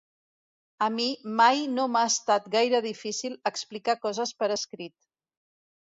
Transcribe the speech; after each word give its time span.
A 0.85 0.87
mi 0.95 1.05
mai 1.41 1.61
no 1.75 1.85
m'ha 1.97 2.03
estat 2.13 2.49
gaire 2.57 2.83
difícil 2.89 3.39
explicar 3.53 3.99
coses 4.11 4.37
per 4.43 4.53
escrit. 4.61 4.99